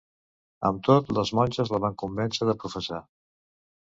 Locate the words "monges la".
1.41-1.81